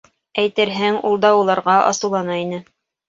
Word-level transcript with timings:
Әйтерһең, 0.43 0.97
ул 1.09 1.19
да 1.25 1.31
уларға 1.41 1.77
асыулана 1.91 2.39
ине. 2.47 2.65